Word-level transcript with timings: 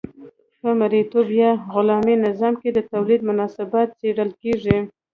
په 0.61 0.69
مرئیتوب 0.79 1.27
یا 1.41 1.51
غلامي 1.73 2.15
نظام 2.25 2.53
کې 2.61 2.69
د 2.73 2.79
تولید 2.91 3.21
مناسبات 3.29 3.87
څیړل 3.99 4.29
کیږي. 4.41 4.77